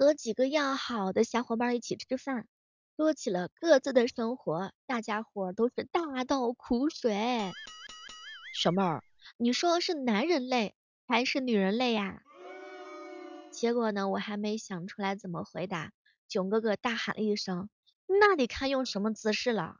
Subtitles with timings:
[0.00, 2.48] 和几个要好的小伙伴一起吃饭，
[2.96, 7.52] 说起了各自的生活，大家伙都是大倒苦水。
[8.54, 9.04] 小妹儿，
[9.36, 10.74] 你说是男人累
[11.06, 12.22] 还是女人累呀？
[13.50, 15.92] 结果呢，我还没想出来怎么回答，
[16.28, 17.68] 囧哥哥大喊了一声
[18.08, 19.76] ：“那得看用什么姿势了。”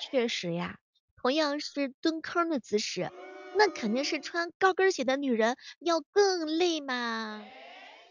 [0.00, 0.78] 确实呀，
[1.16, 3.10] 同样是蹲坑的姿势，
[3.58, 7.44] 那肯定是穿高跟鞋的女人要更累嘛。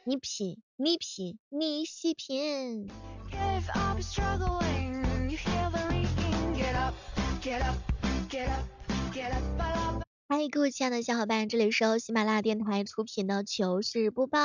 [0.07, 2.87] 你品，你品，你细品。
[10.27, 14.39] 嗨，各位亲爱的小伙伴，这里是由喜马拉雅电台出品的糗事播报。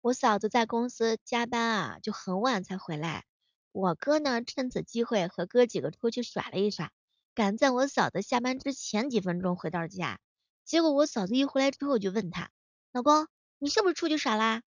[0.00, 3.24] 我嫂子在公司加班啊，就很晚才回来。
[3.72, 6.92] 我哥呢，趁此机会和哥几个出去耍了一耍，
[7.34, 10.18] 赶在我嫂子下班之前几分钟回到家。
[10.66, 12.50] 结果我嫂子一回来之后，就问他
[12.90, 14.62] ：“老公，你是不是出去耍啦？”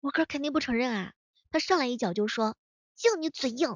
[0.00, 1.14] 我哥肯定不承认啊，
[1.50, 2.56] 他上来一脚就说
[2.94, 3.72] ：“就你嘴硬，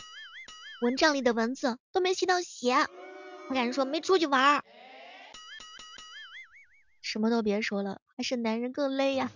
[0.83, 2.75] 蚊帐里的蚊子都没吸到血，
[3.48, 4.64] 我敢说没出去玩儿？
[7.00, 9.31] 什么都别说了，还是男人更累呀。”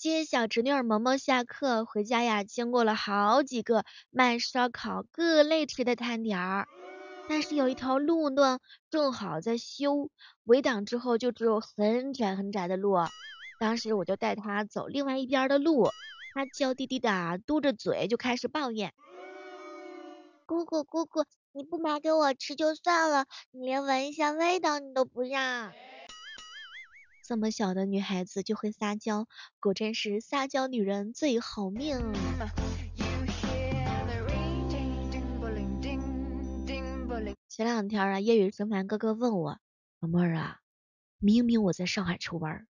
[0.00, 6.68] 接小侄女萌萌下课回家呀，经过了好几个卖烧烤各类吃的摊点儿，
[7.28, 10.08] 但是有一条路呢，正好在修，
[10.44, 12.96] 围挡之后就只有很窄很窄的路。
[13.60, 15.90] 当时我就带她走另外一边的路，
[16.32, 18.94] 她娇滴滴的嘟着嘴就开始抱怨
[20.48, 25.74] ：“姑姑姑姑，你不买给我吃就算了，你连闻一下味道你都不让。”
[27.30, 29.28] 这么小的女孩子就会撒娇，
[29.60, 31.96] 果真是撒娇女人最好命。
[37.48, 39.60] 前两天啊，业余生饭哥哥问我，
[40.00, 40.58] 老妹儿啊，
[41.20, 42.66] 明明我在上海出玩，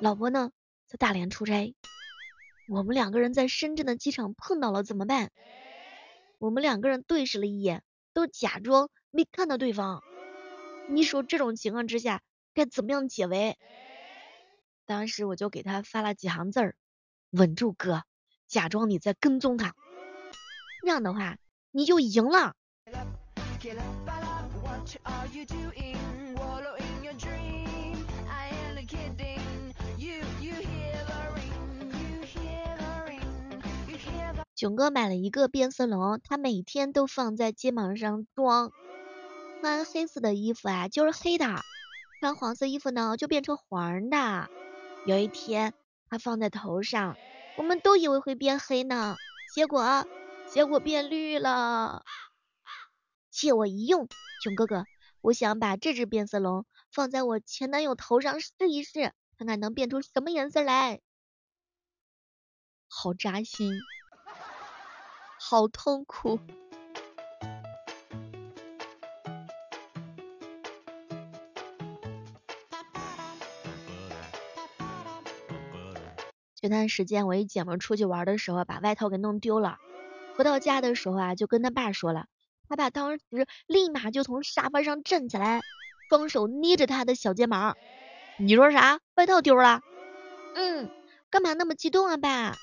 [0.00, 0.50] 老婆呢
[0.88, 1.76] 在大连出差，
[2.68, 5.30] 我们两个人在深圳的机场碰到了怎么办？
[6.38, 10.02] 我们两个人对视了一眼，都假装没看到对方。
[10.88, 12.20] 你说这种情况之下？
[12.58, 13.56] 该怎么样解围？
[14.84, 16.74] 当时我就给他发了几行字儿，
[17.30, 18.02] 稳住哥，
[18.48, 19.76] 假装你在跟踪他，
[20.82, 21.38] 这样的话
[21.70, 22.56] 你就赢了。
[34.56, 38.72] 囧哥买了一个变色龙，他每天都放在肩膀上装，
[39.60, 41.46] 穿黑色的衣服啊就是黑的。
[42.20, 44.50] 穿黄色衣服呢，就变成黄的。
[45.06, 45.72] 有一天，
[46.10, 47.16] 他放在头上，
[47.56, 49.16] 我们都以为会变黑呢，
[49.54, 50.04] 结果，
[50.50, 52.04] 结果变绿了。
[53.30, 54.08] 借我一用，
[54.42, 54.84] 囧哥哥，
[55.20, 61.00] 我想把这只变色龙放在我前男友头上试一试，看看能变出什么颜色来。
[62.88, 63.72] 好扎心，
[65.38, 66.40] 好痛苦。
[76.60, 79.78] 前段时间我一姐们出去玩的时候把外套给弄丢了，
[80.36, 82.26] 回到家的时候啊就跟他爸说了，
[82.68, 83.22] 他爸当时
[83.68, 85.60] 立马就从沙发上站起来，
[86.10, 87.76] 双手捏着他的小肩膀，
[88.38, 88.98] 你说啥？
[89.14, 89.82] 外套丢了？
[90.56, 90.90] 嗯，
[91.30, 92.56] 干嘛那么激动啊爸？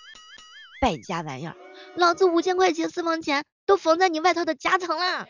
[0.82, 1.56] 败家玩意儿，
[1.96, 5.26] 老子五千块钱私房钱都缝在你外套的夹层了。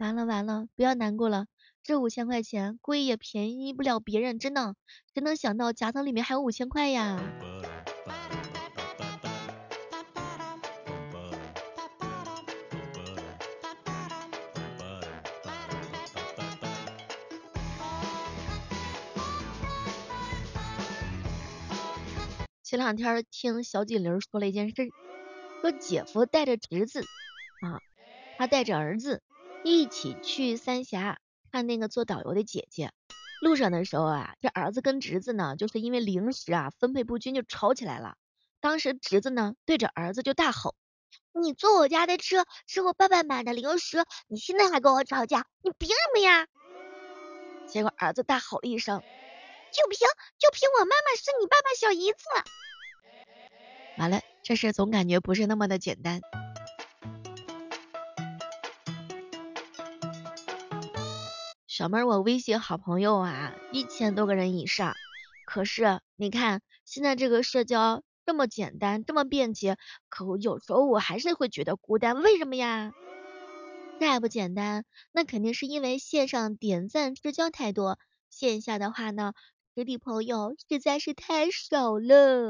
[0.00, 1.44] 完了完了，不要难过了。
[1.88, 4.74] 这五千块钱贵也便宜不了别人，真的，
[5.14, 7.18] 谁能想到夹层里面还有五千块呀？
[22.62, 24.90] 前两天听小锦玲说了一件事，
[25.62, 27.00] 说姐夫带着侄子
[27.62, 27.80] 啊，
[28.36, 29.22] 他带着儿子
[29.64, 31.18] 一起去三峡。
[31.50, 32.92] 看那个做导游的姐姐，
[33.40, 38.16] 路上的时候啊，这儿子跟侄子呢，就是因为零食啊分配不均就吵起来了。
[38.60, 40.74] 当时侄子呢对着儿子就大吼
[41.32, 46.46] ：“你坐我家的车，吃我爸爸买的零食，你现在还跟我吵架，你凭什么呀？”
[47.68, 49.00] 结果儿子大吼了一声
[49.72, 49.98] ：“就凭
[50.38, 52.18] 就凭我妈妈是你爸爸小姨子。”
[53.98, 56.20] 完了，这事总感觉不是那么的简单。
[61.78, 64.96] 小妹儿，我微信好朋友啊，一千多个人以上。
[65.44, 69.78] 可是你看，现在这个社交这么简单，这么便捷，
[70.08, 72.90] 可我有时候我还是会觉得孤单，为什么呀？
[74.00, 77.96] 那还不简单，那肯定是因为线上点赞之交太多，
[78.28, 79.34] 线下的话呢，
[79.76, 82.48] 实体朋友实在是太少了。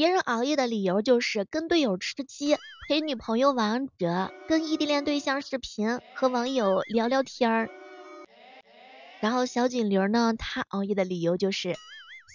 [0.00, 2.56] 别人熬夜的理由就是跟队友吃鸡，
[2.88, 7.68] 陪女朋友王者，跟异地恋对象视频，和网友聊聊天儿。
[9.20, 11.76] 然后小锦玲呢，她熬夜的理由就是，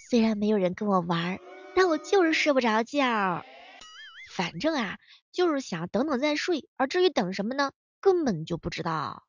[0.08, 1.40] 虽然没有人跟我玩，
[1.74, 3.42] 但我就是睡不着觉。
[4.30, 4.96] 反正啊，
[5.32, 9.25] 就是想等等再睡，而至于等什么呢，根本就不知道。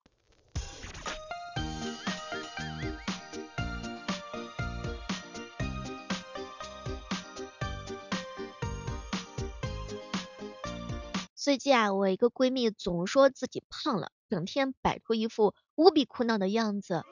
[11.47, 17.05] 最近啊，我一个闺蜜总说自己胖了，整天摆出一副无比苦恼的样子。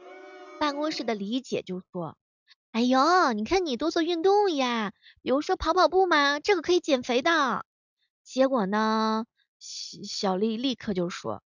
[0.60, 2.18] 办公室的李姐就说
[2.74, 4.92] ：“哎呦，你看你多做运动呀，
[5.22, 7.66] 比如说跑跑步嘛，这个可以减肥的。”
[8.26, 9.26] 结果呢，
[9.58, 11.42] 小丽立刻就说：“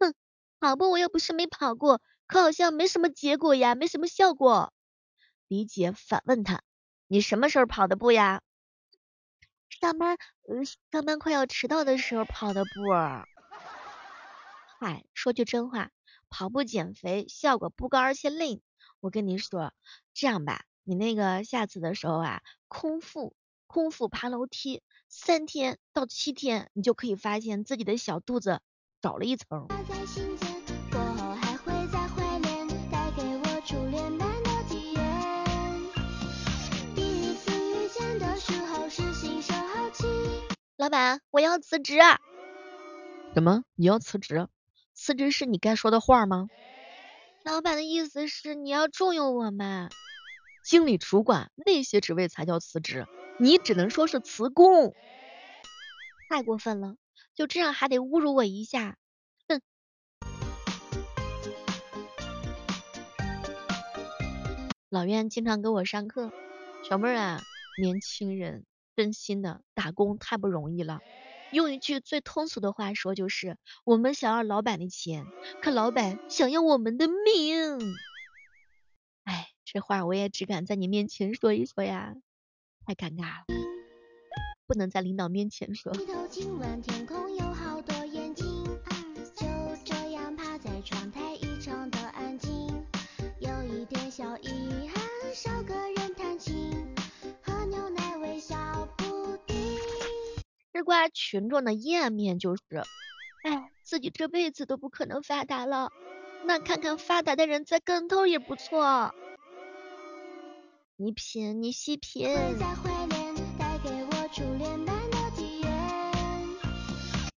[0.00, 0.12] 哼，
[0.58, 4.72] 跑步我又不是没跑过，可好像没什么结果呀，没什么效果。”
[5.46, 6.64] 李姐反问她
[7.06, 8.42] ：“你什么时候跑的步呀？”
[9.84, 10.16] 上班，
[10.48, 12.70] 呃，上班快要迟到的时候跑的步。
[14.80, 15.90] 嗨，说句真话，
[16.30, 18.62] 跑步减肥效果不高，而且累。
[19.00, 19.74] 我跟你说，
[20.14, 23.36] 这样吧，你那个下次的时候啊，空腹，
[23.66, 28.62] 空腹爬楼梯，三天到七天，你就可以发现自己的小肚子
[29.02, 29.68] 少了一层。
[40.84, 41.96] 老板，我要辞职。
[43.32, 43.64] 什么？
[43.74, 44.48] 你要辞职？
[44.92, 46.48] 辞职是你该说的话吗？
[47.42, 49.88] 老板的意思是你要重用我们。
[50.62, 53.06] 经理、主管那些职位才叫辞职，
[53.38, 54.92] 你只能说是辞工。
[56.28, 56.96] 太过分了，
[57.34, 58.98] 就这样还得侮辱我一下，
[59.48, 59.62] 哼。
[64.90, 66.30] 老院经常给我上课，
[66.86, 67.40] 小妹儿啊，
[67.80, 68.66] 年轻人。
[68.96, 71.00] 真心的打工太不容易了，
[71.52, 75.26] 用一句最通俗的话说就是，我们想要老板的钱，
[75.62, 77.78] 可老板想要我们的命。
[79.24, 82.14] 哎，这话我也只敢在你面前说一说呀，
[82.86, 83.44] 太尴尬了，
[84.66, 85.92] 不能在领导面前说。
[85.94, 86.04] 吃
[100.84, 102.62] 瓜群众的阴暗面就是，
[103.42, 105.90] 哎，自己这辈子都不可能发达了，
[106.44, 109.14] 那看看发达的人栽跟头也不错。
[110.96, 112.28] 你品，你细品。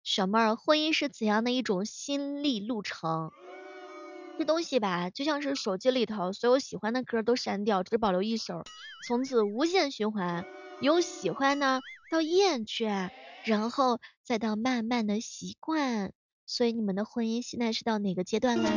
[0.03, 3.31] 小妹儿，婚姻是怎样的一种心力路程？
[4.37, 8.63] 这东西吧，就像是手机里头所有喜欢的歌都删掉，只保留一首，
[9.07, 10.45] 从此无限循环，
[10.81, 13.09] 有喜欢呢到厌倦。
[13.43, 16.11] 然后再到慢慢的习惯，
[16.47, 18.71] 所以你们的婚姻现在是到哪个阶段啦？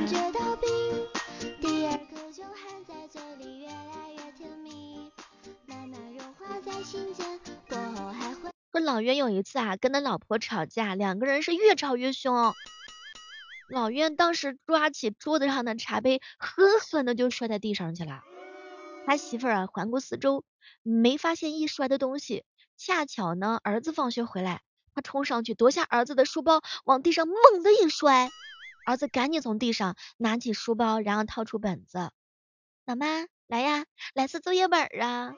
[8.71, 12.53] 和老袁有一次啊，跟他老婆吵架，两个人是越吵越凶。
[13.71, 18.21] 老袁当时抓起桌子上的茶杯，狠狠的就摔在地上去了。
[19.07, 20.45] 他媳妇儿啊，环顾四周，
[20.83, 22.45] 没发现易摔的东西。
[22.79, 24.63] 恰巧呢，儿子放学回来，
[24.95, 28.31] 他冲上去夺下儿子的书包，往地上猛地一摔，
[28.87, 32.13] 儿子赶紧从地上拿起书包，然后掏出本子，
[32.87, 33.07] 老妈
[33.49, 35.35] 来呀，来次作业本啊，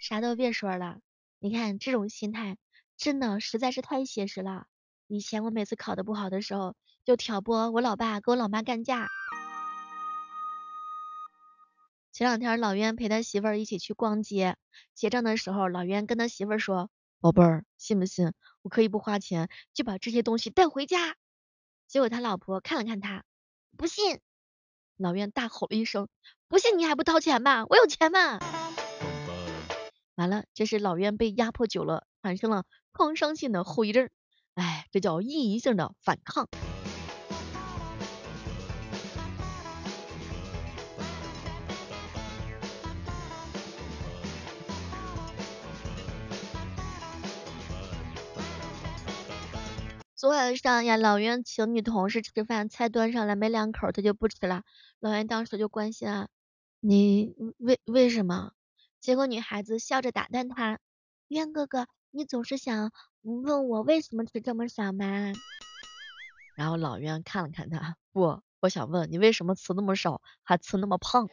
[0.00, 1.00] 啥都别说了，
[1.40, 2.56] 你看这种心态
[2.96, 4.64] 真的实在是太写实了。
[5.08, 6.74] 以前我每次考得不好的时候，
[7.04, 9.08] 就挑拨我老爸跟我老妈干架。
[12.18, 14.56] 前两天老冤陪他媳妇儿一起去逛街，
[14.92, 16.90] 结账的时候，老冤跟他媳妇儿说
[17.22, 18.32] ：“宝贝儿，信不信
[18.62, 21.14] 我可以不花钱就把这些东西带回家？”
[21.86, 23.22] 结果他老婆看了看他，
[23.76, 24.18] 不信。
[24.96, 26.08] 老冤大吼了一声
[26.50, 27.64] ：“不信你还不掏钱吧？
[27.66, 28.40] 我有钱嘛！”
[30.16, 34.10] 完了，这是老冤被压迫久了，产生了创伤性的后遗症。
[34.54, 36.48] 哎，这叫意淫性的反抗。
[50.18, 54.64] 昨晚上呀，老袁请女同事吃饭，菜端上来没两口，他就不吃了。
[54.98, 56.26] 老袁当时就关心啊，
[56.80, 58.50] 你为为什么？
[58.98, 60.80] 结果女孩子笑着打断他，
[61.28, 62.90] 袁哥哥，你总是想
[63.22, 65.04] 问我为什么吃这么少吗？
[66.56, 71.28] 然后老袁看了看他，不，我想问你为什么吃那么少，还吃那么胖？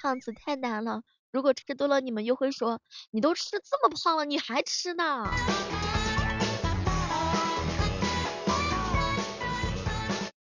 [0.00, 2.80] 胖子太难了，如果吃多了，你们又会说，
[3.10, 5.26] 你都吃这么胖了，你还吃呢？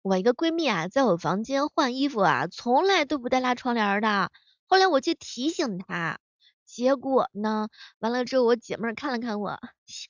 [0.08, 4.32] 我一个闺蜜啊，在我房间换衣服啊，从来都不带拉窗帘的。
[4.66, 6.18] 后来我去提醒她，
[6.64, 10.08] 结果呢，完了之后我姐妹看了看我，行。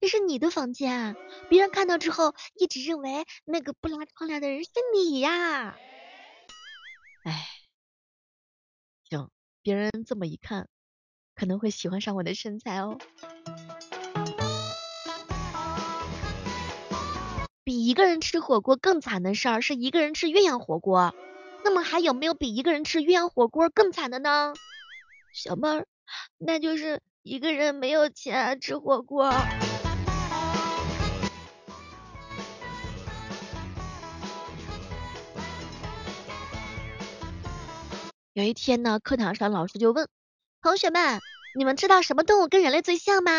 [0.00, 1.16] 这是你的房间，
[1.48, 5.78] 别人看到之后一直认为那个不拉窗帘的人是你呀。
[7.24, 7.46] 哎，
[9.08, 9.30] 行，
[9.62, 10.68] 别人这么一看，
[11.34, 12.98] 可能会喜欢上我的身材哦。
[17.84, 21.14] 一个人吃火锅更惨的事儿是一个人吃鸳鸯火锅，
[21.62, 24.54] 那么还有没有比一个人吃鸳鸯火锅更惨的呢？
[25.34, 25.86] 小妹儿，
[26.38, 29.34] 那就是一个人没有钱吃火锅。
[38.32, 40.08] 有一天呢，课堂上老师就问
[40.62, 41.20] 同学们
[41.54, 43.30] ：“你们知道什么动物跟人类最像吗？”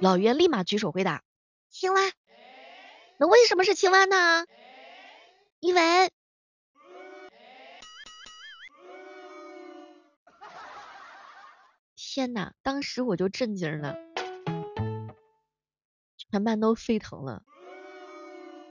[0.00, 1.22] 老袁立马举手回答
[1.68, 2.00] ：“青蛙。”
[3.18, 4.46] 那为什么是青蛙呢？
[5.60, 6.10] 因为……
[11.96, 13.96] 天呐，当时我就震惊了，
[16.16, 17.42] 全班都沸腾了。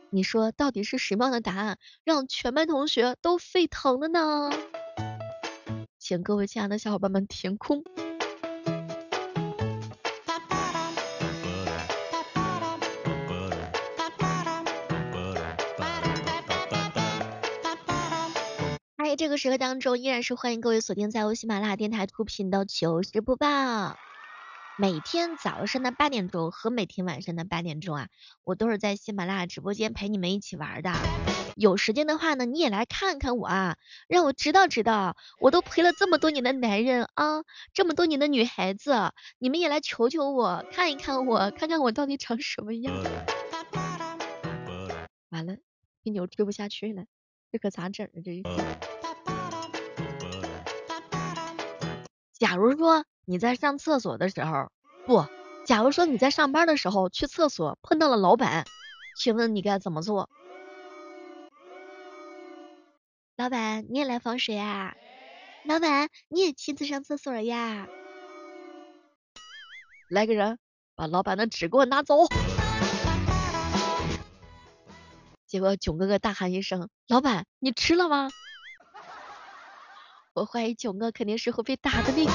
[0.09, 4.49] 你说到底是什么样的答案让全班同学都沸腾了呢？
[5.99, 7.83] 请各位亲爱的小伙伴们填空。
[19.07, 23.95] 嗨，这个时刻当中依然是欢迎各位锁定在由喜马拉雅电台出品的糗事播报。
[24.77, 28.09] 每天早上的八点钟和每天晚上的八点钟啊，
[28.43, 30.91] 我都是在喜马拉雅直播间陪你们一起玩的。
[31.55, 33.77] 有时间的话呢，你也来看看我啊，
[34.09, 42.93] 让我知道知道，我都陪了这么多年的男人啊，这么多年的女孩子，你们也来求求我，看一看我，看看我到底长什么样。
[45.31, 45.55] 完了，
[46.03, 47.05] 这牛追不下去了，
[47.53, 48.19] 这可咋整啊？
[48.25, 48.43] 这
[52.39, 53.05] 假如说。
[53.29, 54.71] 你在上厕所的时候，
[55.05, 55.25] 不，
[55.65, 58.63] 假如说你在上班的时候去厕所碰到了老板，
[59.17, 60.29] 请问你该怎么做？
[63.35, 64.95] 老板，你也来防水啊？
[65.65, 67.89] 老板，你也亲自上厕所呀？
[70.09, 70.57] 来个人，
[70.95, 72.15] 把老板的纸给我拿走。
[75.45, 78.29] 结果囧哥哥大喊一声：“老板，你吃了吗？”
[80.37, 82.31] 我怀疑囧哥肯定是会被打的那个。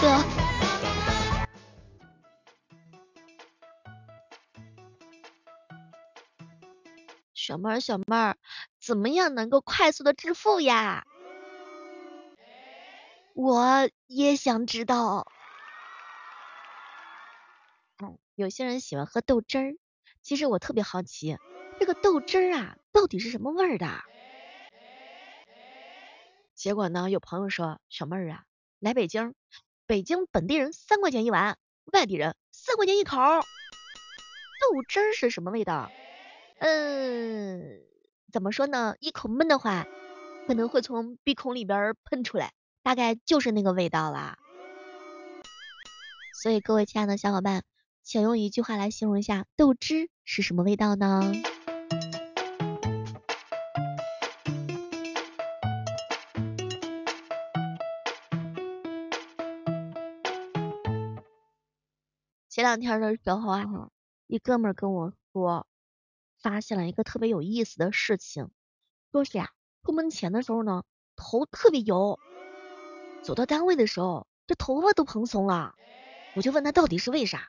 [7.33, 8.37] 小妹儿，小妹儿，
[8.81, 11.07] 怎么样能够快速的致富呀？
[13.35, 15.29] 我也想知道。
[17.99, 19.77] 哎，有些人喜欢喝豆汁儿，
[20.23, 21.39] 其实我特别好奇，
[21.79, 23.87] 这个豆汁儿啊，到底是什么味儿的？
[26.63, 28.45] 结果呢，有朋友说，小妹儿啊，
[28.79, 29.35] 来北京，
[29.85, 31.59] 北京本地人三块钱一碗，
[31.93, 33.17] 外地人四块钱一口。
[33.17, 35.91] 豆汁儿是什么味道？
[36.61, 37.81] 嗯，
[38.33, 38.95] 怎么说呢？
[39.01, 39.89] 一口闷的话，
[40.47, 42.53] 可能会从鼻孔里边喷出来，
[42.85, 44.39] 大概就是那个味道啦。
[46.41, 47.65] 所以各位亲爱的小伙伴，
[48.05, 51.33] 请用一句话来形容一下豆汁是什么味道呢？
[62.73, 63.91] 两天的时候啊，
[64.27, 65.67] 一哥们跟我说。
[66.41, 68.51] 发现了一个特别有意思的事情，
[69.13, 69.51] 说是呀，
[69.85, 70.83] 出门前的时候呢，
[71.15, 72.19] 头特别油，
[73.23, 75.77] 走到单位的时候，这头发都蓬松了。
[76.35, 77.49] 我就问他到底是为啥，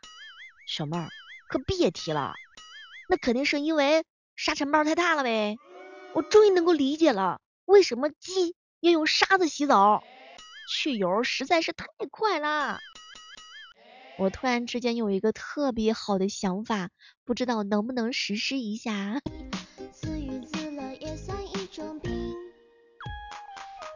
[0.68, 1.10] 小妹儿
[1.50, 2.36] 可别提了，
[3.10, 4.04] 那肯定是因为
[4.36, 5.58] 沙尘暴太大了呗。
[6.14, 10.04] 我终于能够理解了，为什么鸡要用沙子洗澡，
[10.70, 12.78] 去油实在是太快了。
[14.20, 16.92] 我突然之间有一个特别好的想法，
[17.26, 19.22] 不知道能不能实施一下。
[19.92, 22.12] 自娱自乐也算一种病。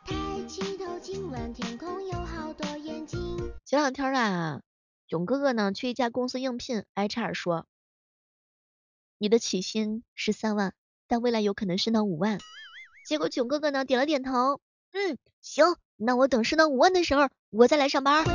[0.05, 0.15] 抬
[0.47, 3.19] 起头，今晚天空有好多眼睛
[3.63, 4.61] 前两天啊，
[5.07, 7.67] 囧哥哥呢去一家公司应聘，HR 说，
[9.19, 10.73] 你的起薪是三万，
[11.07, 12.39] 但未来有可能升到五万。
[13.05, 14.59] 结果囧哥哥呢点了点头，
[14.93, 18.25] 嗯，行，那我等升到五万的时候，我再来上班。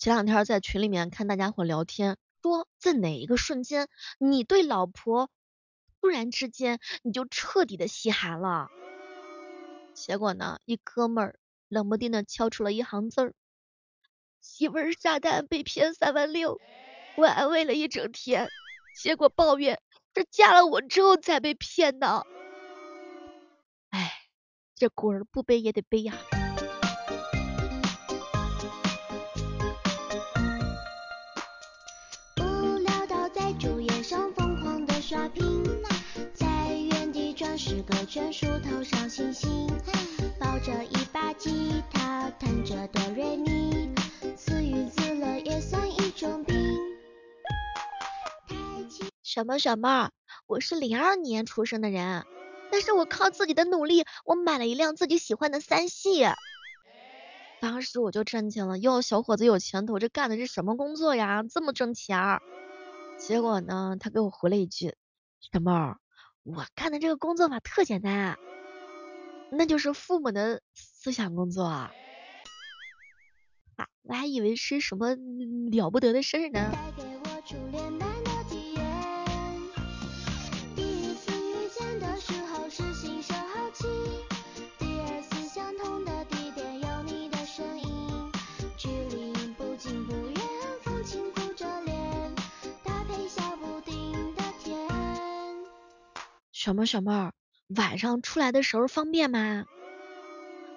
[0.00, 3.86] 前两天在群里面看大家伙聊天，说在哪一个瞬间，
[4.18, 5.28] 你对老婆
[6.00, 8.70] 突然之间你就彻底的心寒了。
[9.92, 11.38] 结果呢，一哥们儿
[11.68, 13.34] 冷不丁的敲出了一行字儿：
[14.40, 16.58] 媳妇儿下单被骗三万六，
[17.18, 18.48] 我安慰了一整天，
[19.02, 19.82] 结果抱怨
[20.14, 22.26] 这嫁了我之后才被骗的。
[23.90, 24.10] 哎，
[24.74, 26.14] 这锅儿不背也得背呀。
[35.10, 35.64] 刷屏，
[36.32, 39.66] 在原地转十个圈，数头上星星，
[40.38, 43.92] 抱着一把吉他，弹着哆瑞咪，
[44.36, 46.56] 自娱自乐也算一种病。
[49.24, 49.88] 小妹小妹，
[50.46, 52.24] 我是零二年出生的人，
[52.70, 56.24] 但是我靠自己的努力，我买了一辆自己喜欢的三系。
[57.60, 61.42] 当时我就震惊了，哟，小伙子有前途，这干的是什么工作呀？
[61.42, 62.38] 这么挣钱？
[63.18, 64.94] 结果呢，他给我回了一句
[65.40, 65.98] ：“小猫，
[66.42, 68.36] 我干的这个工作吧特简单，啊，
[69.50, 71.92] 那就是父母的思想工作啊，
[74.02, 75.16] 我还以为是什么
[75.70, 76.70] 了不得的事儿呢。”
[96.62, 97.32] 小妹小妹儿，
[97.74, 99.64] 晚上出来的时候方便吗？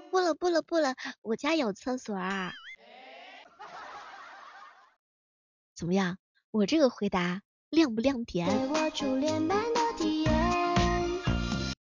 [0.10, 2.54] 不了不了不了，我家有厕所啊。
[5.76, 6.18] 怎么样？
[6.52, 8.48] 我这个回答亮不亮点？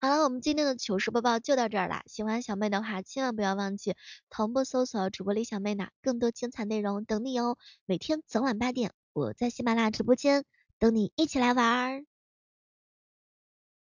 [0.00, 2.02] 好了，我们今天的糗事播报就到这儿了。
[2.06, 3.96] 喜欢小妹的话，千万不要忘记
[4.30, 7.58] 同步搜索主播李小妹呢，更多精彩内容等你哦。
[7.84, 10.44] 每天早晚八点，我在喜马拉雅直播间
[10.78, 12.06] 等你一起来玩。